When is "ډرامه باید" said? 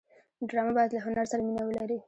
0.49-0.91